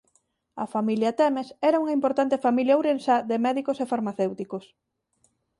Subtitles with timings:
[0.63, 4.63] A familia Temes era unha importante familia ourensá de médicos e farmacéuticos.